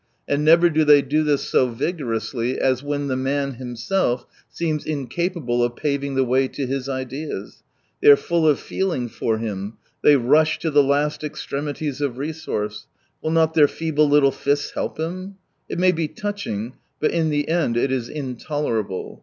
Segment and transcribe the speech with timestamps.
[0.27, 5.63] And never do they do this so vigorously as when the man himself seems incapable
[5.63, 7.61] of paving the way to his ideas!
[8.01, 12.87] They are full of feeling for him; they rush to the last extremities of resource.
[13.21, 15.35] Will not their feeble little fists help him?
[15.69, 19.19] It may be touching, but in the end it is intolerable.